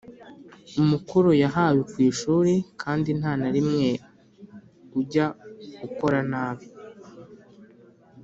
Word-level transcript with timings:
umukoro 0.81 1.29
yahawe 1.43 1.81
ku 1.91 1.95
ishuri 2.09 2.53
Kandi 2.81 3.09
nta 3.19 3.31
na 3.41 3.49
rimwe 3.55 3.87
ujya 4.99 5.27
ukora 5.87 6.19
nabi 6.31 6.67